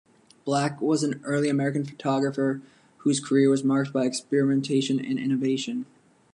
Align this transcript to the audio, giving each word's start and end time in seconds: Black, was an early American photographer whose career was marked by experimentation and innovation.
Black, 0.45 0.81
was 0.81 1.03
an 1.03 1.21
early 1.25 1.47
American 1.47 1.85
photographer 1.85 2.59
whose 3.03 3.19
career 3.19 3.51
was 3.51 3.63
marked 3.63 3.93
by 3.93 4.05
experimentation 4.07 4.97
and 4.99 5.19
innovation. 5.19 5.85